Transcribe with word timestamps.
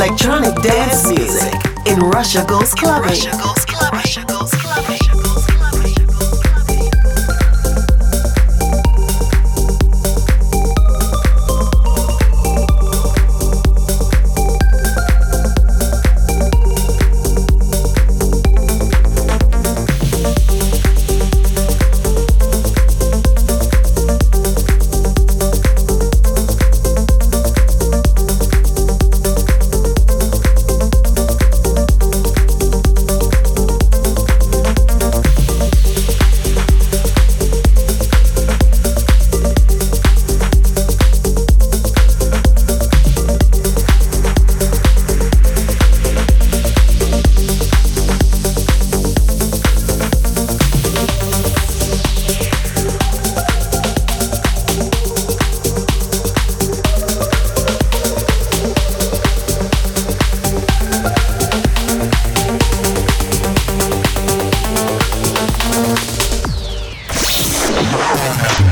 Russia 0.00 1.06
music 1.10 1.52
in 1.86 2.00
Russia 2.00 2.42
goes 2.48 2.72
clubbing. 2.72 3.10
Russia 3.10 3.59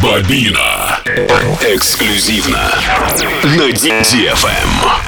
Бобина. 0.09 1.00
Эксклюзивно 1.61 2.73
на 3.45 3.69
DFM. 3.71 5.08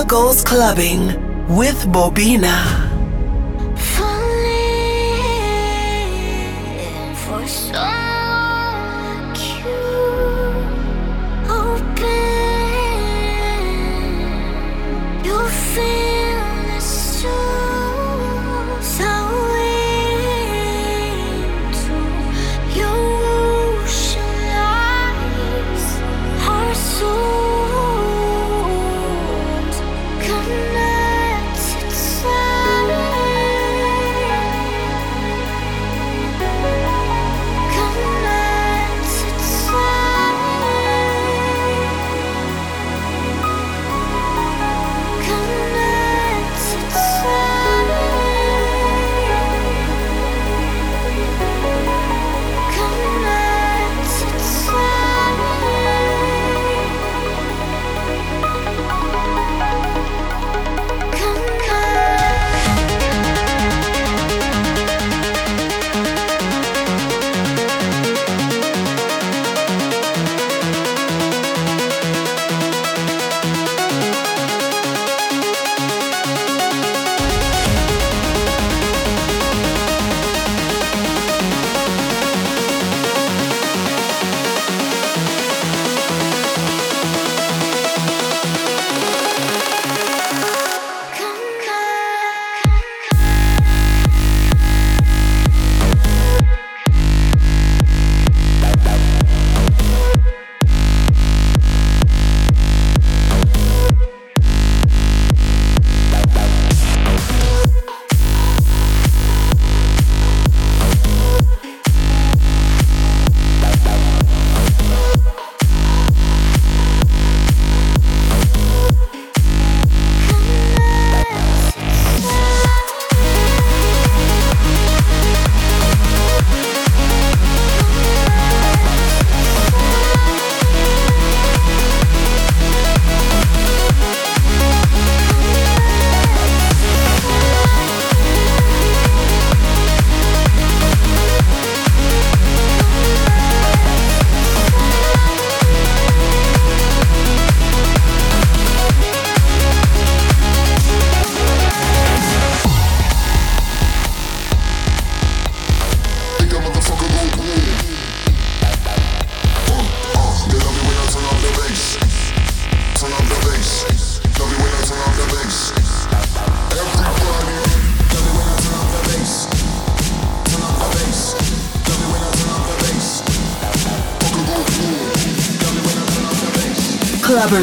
Goes 0.00 0.42
clubbing 0.42 1.06
with 1.54 1.84
Bobina. 1.92 2.91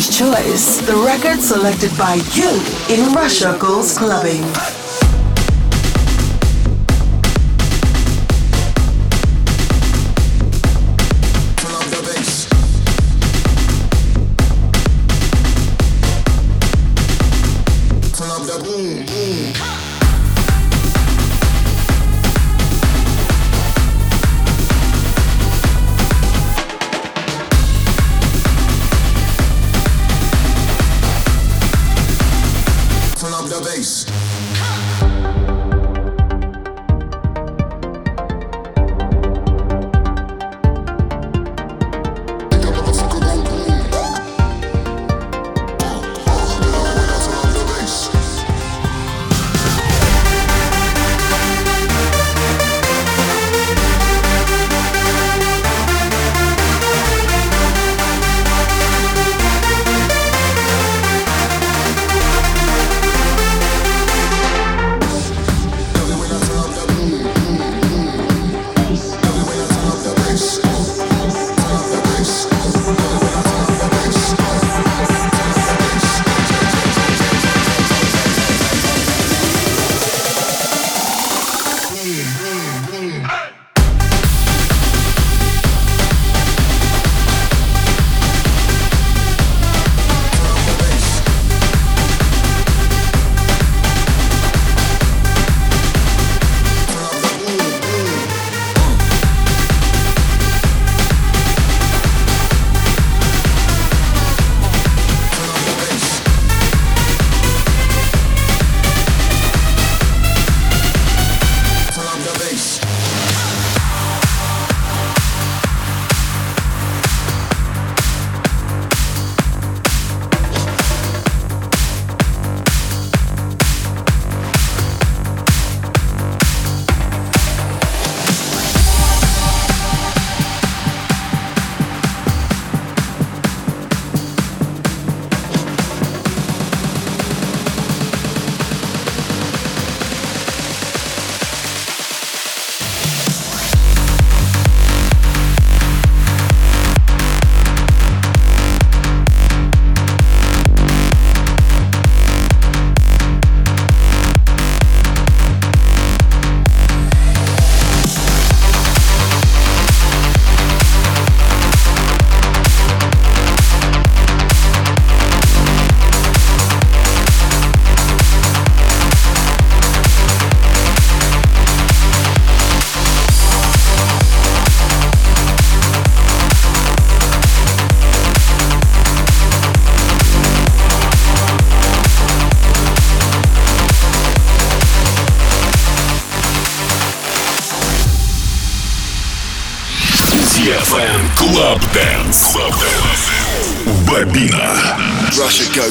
Choice, 0.08 0.80
the 0.88 0.96
record 0.96 1.42
selected 1.42 1.92
by 1.98 2.16
you 2.32 2.50
in 2.90 3.12
Russia 3.14 3.58
Goes 3.60 3.98
Clubbing. 3.98 4.46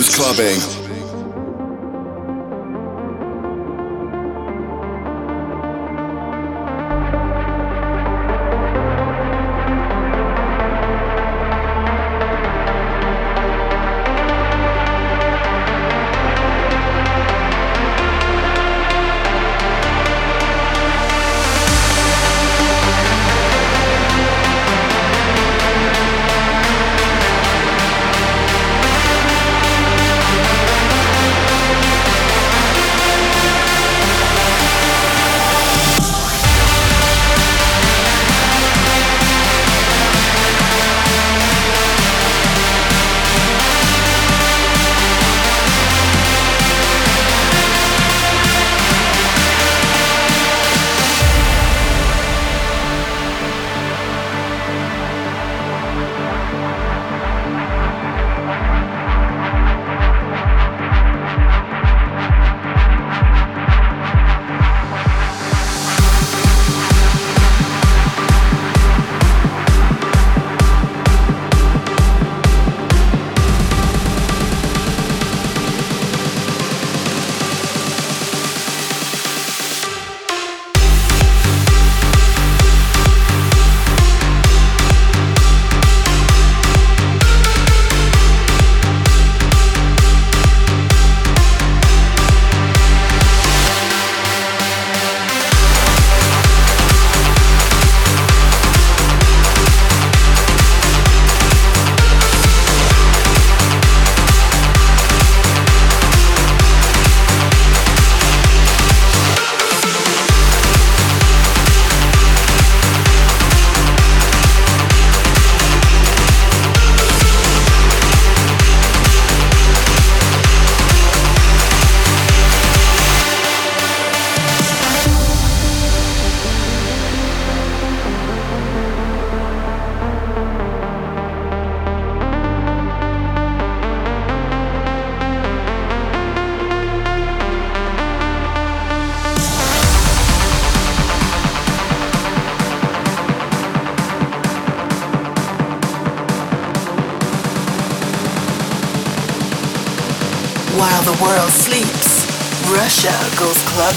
Clubbing. 0.09 0.78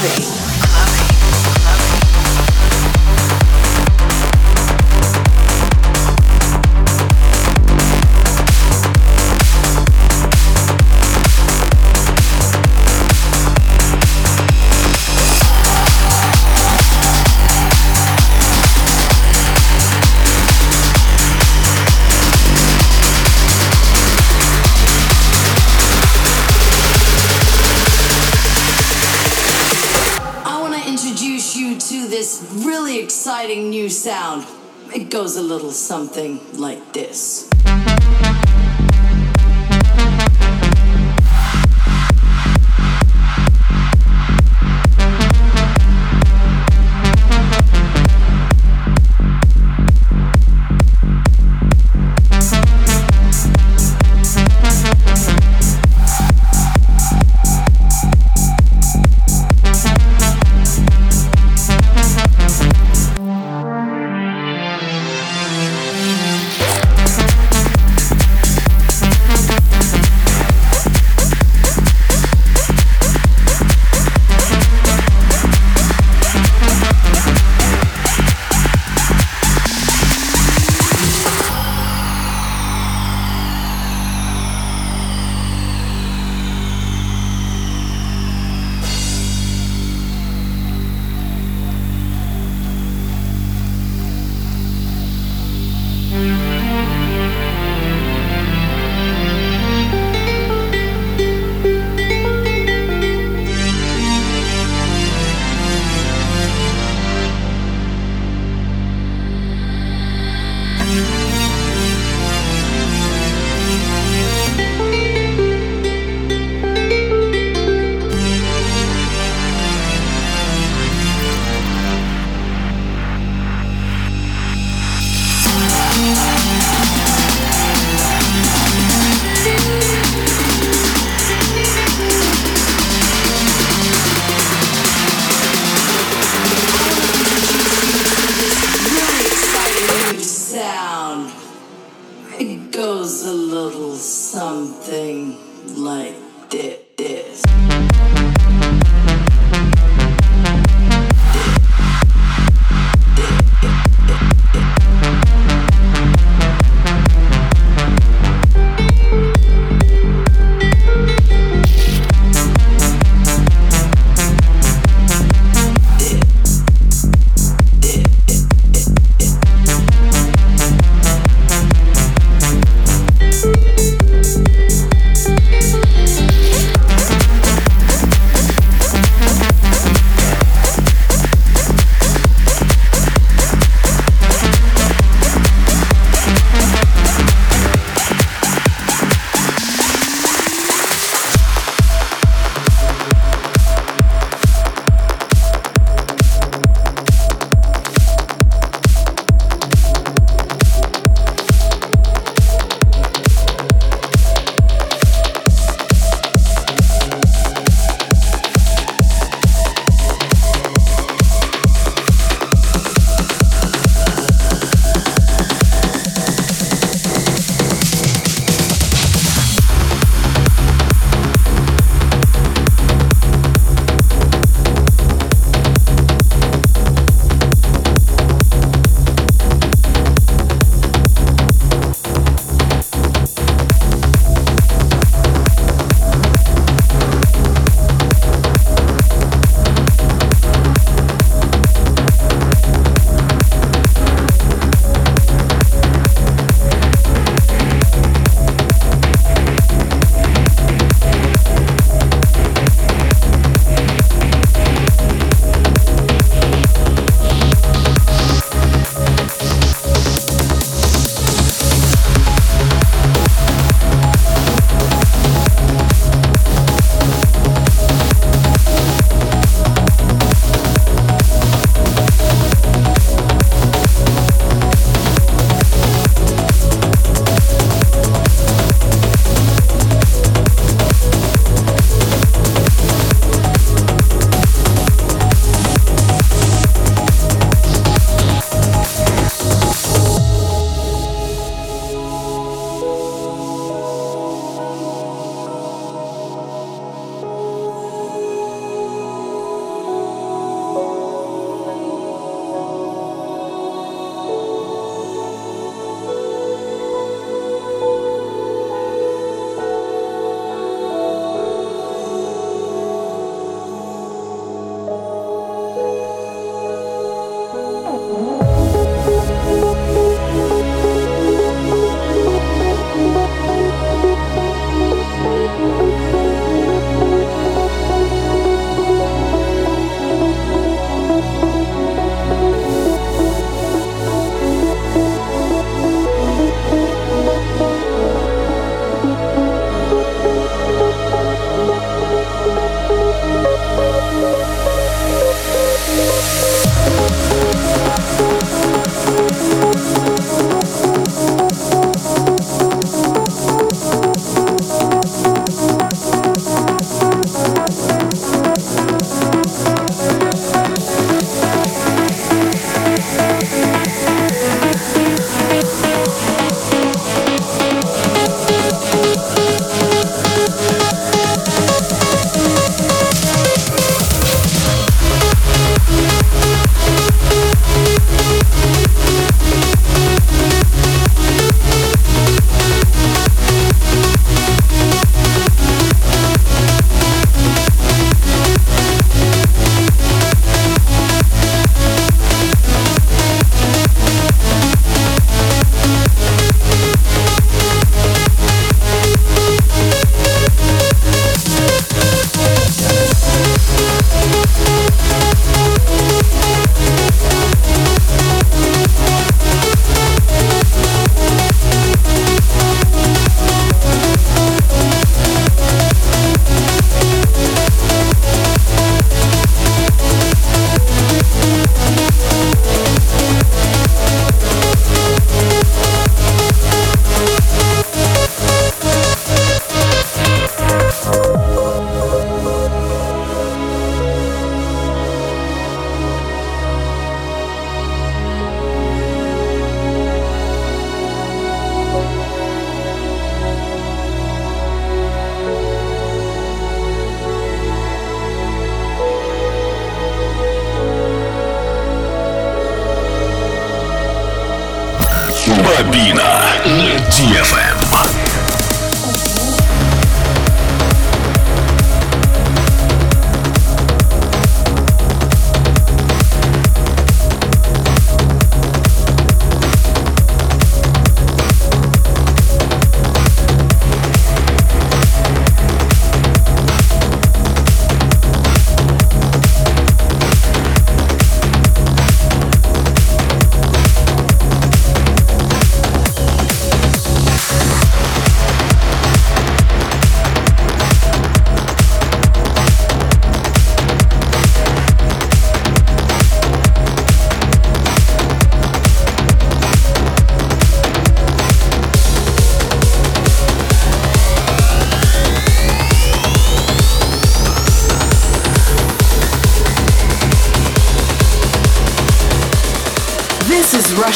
clubbing. 0.00 0.21
Goes 35.12 35.36
a 35.36 35.42
little 35.42 35.70
something 35.70 36.40
like 36.58 36.94
this. 36.94 37.51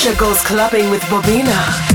Russia 0.07 0.19
goes 0.21 0.41
clubbing 0.43 0.89
with 0.89 1.01
Bobina. 1.11 1.86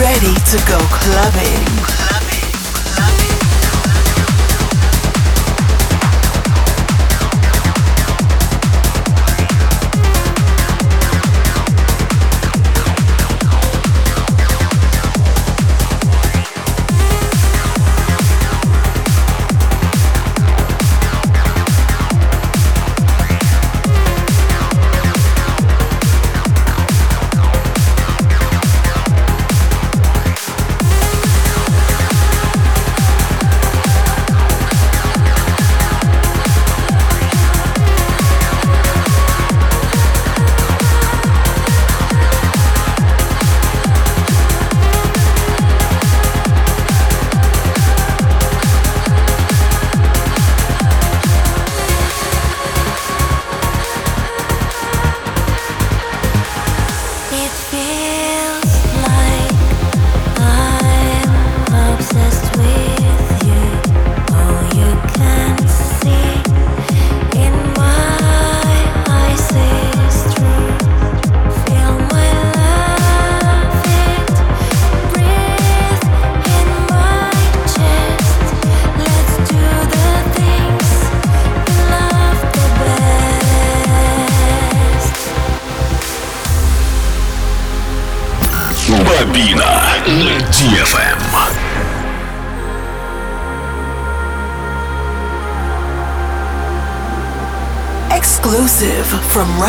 ready 0.00 0.34
to 0.48 0.56
go 0.66 0.78
clubbing. 0.88 2.19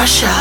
Russia. 0.01 0.40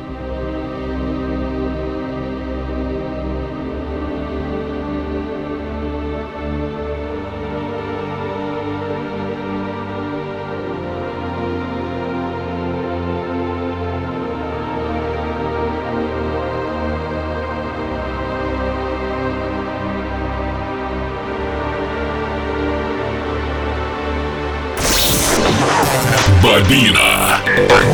Бобина. 26.51 27.39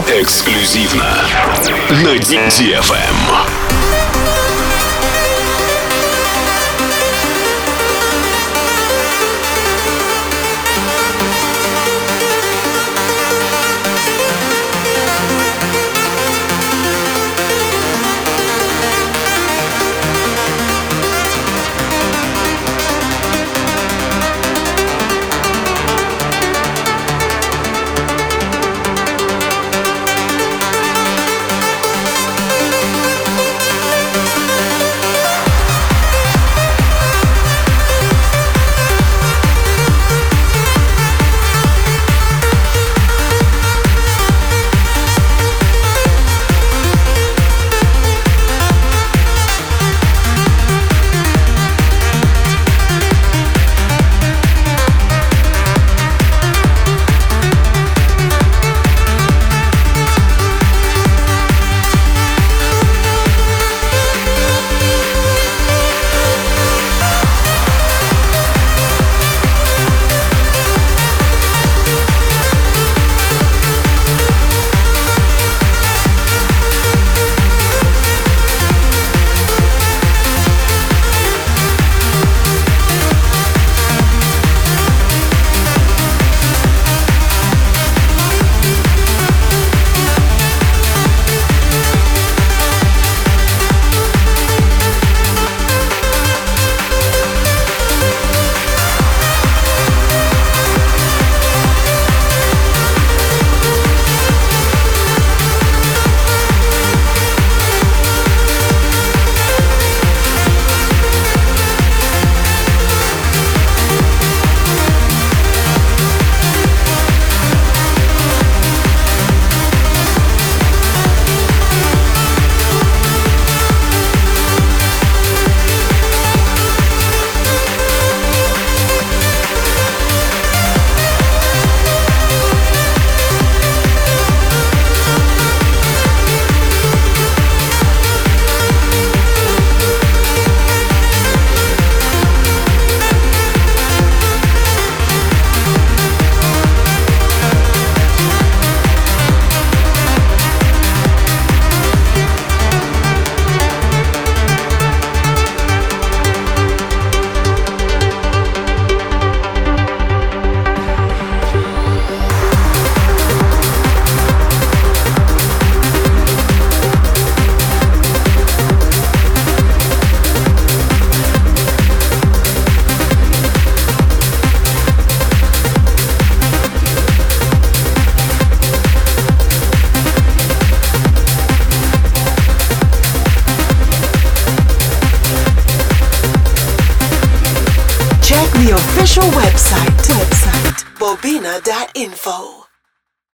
Эксклюзивно 0.08 1.06
на 1.90 2.16
DFM. 2.18 3.57